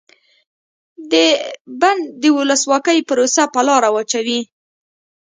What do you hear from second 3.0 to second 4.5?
پروسه په لاره واچوي.